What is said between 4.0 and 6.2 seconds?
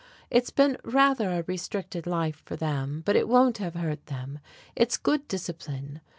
them. It's good discipline.